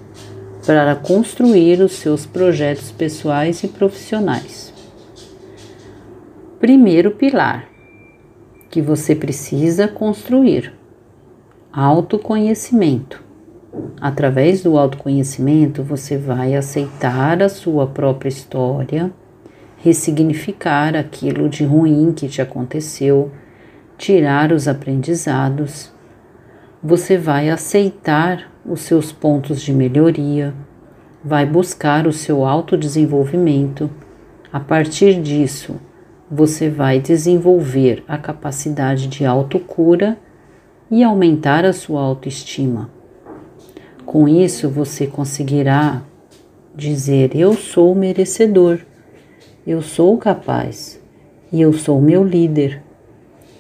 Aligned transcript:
para 0.68 0.94
construir 0.98 1.80
os 1.80 1.94
seus 1.94 2.26
projetos 2.26 2.92
pessoais 2.92 3.64
e 3.64 3.70
profissionais. 3.70 4.74
Primeiro 6.60 7.12
pilar 7.12 7.70
que 8.70 8.82
você 8.82 9.16
precisa 9.16 9.88
construir: 9.88 10.74
autoconhecimento. 11.72 13.24
Através 14.00 14.62
do 14.62 14.78
autoconhecimento, 14.78 15.82
você 15.82 16.18
vai 16.18 16.56
aceitar 16.56 17.42
a 17.42 17.50
sua 17.50 17.88
própria 17.88 18.30
história, 18.30 19.12
ressignificar 19.78 20.96
aquilo 20.96 21.50
de 21.50 21.64
ruim 21.64 22.12
que 22.14 22.28
te 22.28 22.42
aconteceu, 22.42 23.32
tirar 23.98 24.52
os 24.52 24.68
aprendizados. 24.68 25.92
Você 26.84 27.18
vai 27.18 27.50
aceitar 27.50 28.52
os 28.66 28.82
seus 28.82 29.12
pontos 29.12 29.62
de 29.62 29.74
melhoria, 29.74 30.54
vai 31.24 31.46
buscar 31.46 32.06
o 32.06 32.14
seu 32.14 32.46
autodesenvolvimento. 32.46 33.90
A 34.52 34.60
partir 34.60 35.22
disso, 35.22 35.78
você 36.30 36.70
vai 36.70 37.00
desenvolver 37.00 38.04
a 38.08 38.18
capacidade 38.18 39.08
de 39.08 39.26
autocura 39.26 40.18
e 40.92 41.04
aumentar 41.04 41.66
a 41.66 41.74
sua 41.74 42.02
autoestima. 42.02 42.90
Com 44.14 44.28
isso, 44.28 44.70
você 44.70 45.08
conseguirá 45.08 46.04
dizer: 46.76 47.36
Eu 47.36 47.56
sou 47.56 47.96
merecedor, 47.96 48.78
eu 49.66 49.82
sou 49.82 50.20
capaz 50.20 51.02
e 51.52 51.60
eu 51.60 51.74
sou 51.74 52.00
meu 52.00 52.24
líder. 52.24 52.80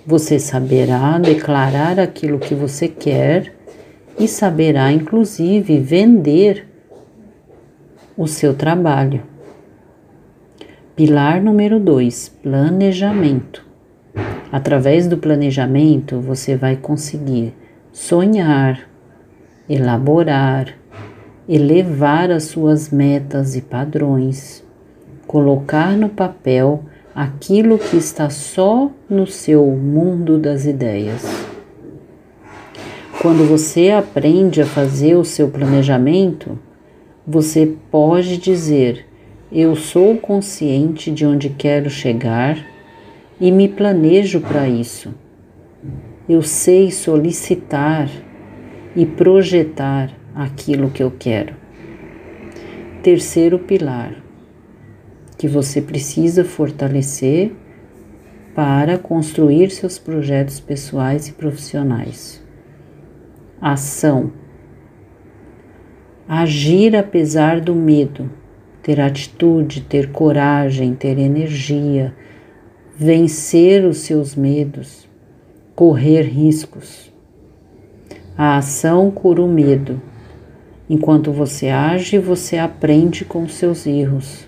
Você 0.05 0.37
saberá 0.37 1.17
declarar 1.17 1.99
aquilo 1.99 2.37
que 2.37 2.53
você 2.53 2.87
quer 2.87 3.51
e 4.19 4.27
saberá, 4.27 4.91
inclusive, 4.91 5.79
vender 5.79 6.67
o 8.15 8.27
seu 8.27 8.53
trabalho. 8.53 9.23
Pilar 10.95 11.41
número 11.41 11.79
2: 11.79 12.29
planejamento. 12.43 13.65
Através 14.51 15.07
do 15.07 15.17
planejamento, 15.17 16.19
você 16.19 16.55
vai 16.55 16.75
conseguir 16.75 17.55
sonhar, 17.91 18.92
elaborar, 19.69 20.75
elevar 21.47 22.31
as 22.31 22.43
suas 22.43 22.89
metas 22.89 23.55
e 23.55 23.61
padrões, 23.61 24.63
colocar 25.25 25.97
no 25.97 26.09
papel 26.09 26.83
aquilo 27.15 27.77
que 27.77 27.97
está 27.97 28.29
só 28.29 28.91
no 29.09 29.27
seu 29.27 29.65
mundo 29.67 30.37
das 30.37 30.65
ideias. 30.65 31.23
Quando 33.21 33.47
você 33.47 33.91
aprende 33.91 34.61
a 34.61 34.65
fazer 34.65 35.15
o 35.15 35.23
seu 35.23 35.47
planejamento, 35.47 36.59
você 37.25 37.73
pode 37.89 38.37
dizer: 38.37 39.05
Eu 39.51 39.75
sou 39.75 40.17
consciente 40.17 41.09
de 41.09 41.25
onde 41.25 41.49
quero 41.49 41.89
chegar 41.89 42.57
e 43.39 43.49
me 43.51 43.69
planejo 43.69 44.41
para 44.41 44.67
isso. 44.67 45.13
Eu 46.27 46.41
sei 46.41 46.91
solicitar 46.91 48.09
e 48.95 49.05
projetar 49.05 50.11
aquilo 50.35 50.89
que 50.89 51.03
eu 51.03 51.11
quero. 51.11 51.55
Terceiro 53.01 53.59
pilar 53.59 54.15
que 55.37 55.47
você 55.47 55.81
precisa 55.81 56.45
fortalecer 56.45 57.51
para 58.55 58.97
construir 58.97 59.71
seus 59.71 59.97
projetos 59.97 60.59
pessoais 60.59 61.27
e 61.27 61.33
profissionais. 61.33 62.41
Ação. 63.59 64.31
Agir 66.27 66.95
apesar 66.95 67.59
do 67.59 67.75
medo, 67.75 68.29
ter 68.81 69.01
atitude, 69.01 69.81
ter 69.81 70.11
coragem, 70.11 70.93
ter 70.93 71.17
energia, 71.17 72.13
vencer 72.95 73.85
os 73.85 73.99
seus 73.99 74.35
medos, 74.35 75.09
correr 75.75 76.23
riscos. 76.23 77.12
A 78.37 78.57
ação 78.57 79.11
cura 79.11 79.41
o 79.41 79.47
medo. 79.47 80.01
Enquanto 80.89 81.31
você 81.31 81.69
age, 81.69 82.17
você 82.17 82.57
aprende 82.57 83.23
com 83.23 83.47
seus 83.47 83.85
erros. 83.85 84.47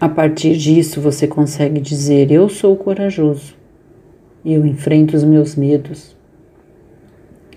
A 0.00 0.08
partir 0.08 0.56
disso, 0.56 1.00
você 1.00 1.26
consegue 1.26 1.80
dizer: 1.80 2.30
Eu 2.30 2.48
sou 2.48 2.76
corajoso, 2.76 3.54
eu 4.44 4.66
enfrento 4.66 5.16
os 5.16 5.24
meus 5.24 5.54
medos, 5.54 6.16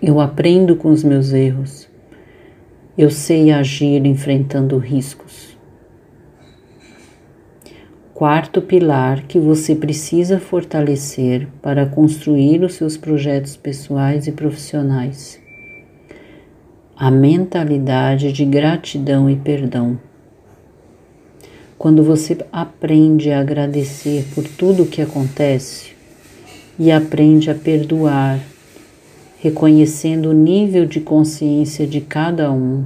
eu 0.01 0.19
aprendo 0.19 0.75
com 0.75 0.89
os 0.89 1.03
meus 1.03 1.33
erros, 1.33 1.87
eu 2.97 3.09
sei 3.09 3.51
agir 3.51 4.05
enfrentando 4.05 4.77
riscos. 4.77 5.48
Quarto 8.19 8.61
pilar 8.61 9.23
que 9.29 9.39
você 9.39 9.73
precisa 9.73 10.41
fortalecer 10.41 11.47
para 11.61 11.85
construir 11.85 12.61
os 12.63 12.73
seus 12.73 12.97
projetos 12.97 13.55
pessoais 13.55 14.27
e 14.27 14.33
profissionais. 14.33 15.39
A 16.97 17.09
mentalidade 17.09 18.33
de 18.33 18.43
gratidão 18.43 19.29
e 19.29 19.37
perdão. 19.37 19.97
Quando 21.77 22.03
você 22.03 22.37
aprende 22.51 23.31
a 23.31 23.39
agradecer 23.39 24.25
por 24.35 24.43
tudo 24.43 24.83
o 24.83 24.87
que 24.87 25.01
acontece 25.01 25.93
e 26.77 26.91
aprende 26.91 27.49
a 27.49 27.55
perdoar, 27.55 28.37
reconhecendo 29.41 30.31
o 30.31 30.33
nível 30.33 30.85
de 30.85 30.99
consciência 30.99 31.87
de 31.87 32.01
cada 32.01 32.51
um, 32.51 32.83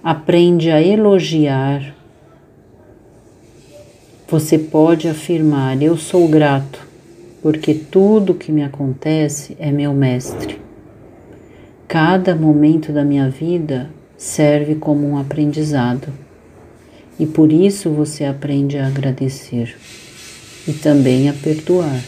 aprende 0.00 0.70
a 0.70 0.80
elogiar 0.80 1.97
você 4.30 4.58
pode 4.58 5.08
afirmar: 5.08 5.82
Eu 5.82 5.96
sou 5.96 6.28
grato, 6.28 6.86
porque 7.42 7.72
tudo 7.72 8.34
que 8.34 8.52
me 8.52 8.62
acontece 8.62 9.56
é 9.58 9.72
meu 9.72 9.94
mestre. 9.94 10.60
Cada 11.88 12.36
momento 12.36 12.92
da 12.92 13.04
minha 13.04 13.30
vida 13.30 13.88
serve 14.18 14.74
como 14.74 15.08
um 15.08 15.18
aprendizado, 15.18 16.08
e 17.18 17.24
por 17.24 17.50
isso 17.50 17.88
você 17.88 18.26
aprende 18.26 18.76
a 18.76 18.86
agradecer 18.86 19.74
e 20.66 20.74
também 20.74 21.30
a 21.30 21.32
perdoar 21.32 22.04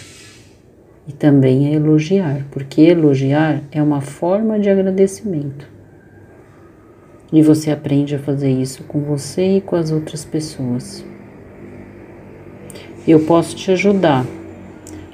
e 1.08 1.12
também 1.12 1.68
a 1.68 1.72
elogiar, 1.72 2.44
porque 2.50 2.82
elogiar 2.82 3.62
é 3.72 3.82
uma 3.82 4.02
forma 4.02 4.60
de 4.60 4.68
agradecimento. 4.68 5.66
E 7.32 7.42
você 7.42 7.70
aprende 7.70 8.14
a 8.14 8.18
fazer 8.18 8.50
isso 8.50 8.82
com 8.84 9.00
você 9.00 9.56
e 9.56 9.60
com 9.62 9.76
as 9.76 9.90
outras 9.90 10.24
pessoas 10.24 11.02
eu 13.10 13.20
posso 13.20 13.56
te 13.56 13.70
ajudar 13.72 14.24